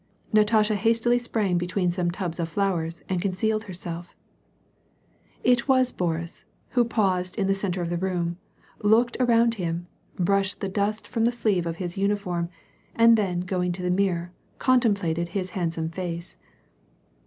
[0.33, 4.15] Natasha hastily sprang between some tubs full of flowers and concealed herself.
[4.75, 5.51] / 50 ^AH AND PEACE.
[5.61, 8.39] It was Boris, who paused in the centre of the room,
[8.81, 9.85] looked around him,
[10.17, 12.49] brushed the dust from the sleeve of Ms uniform,
[12.95, 16.35] and then going to the mirror, contemplated his handsome face.